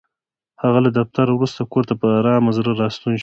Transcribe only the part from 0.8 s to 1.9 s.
له دفتره وروسته کور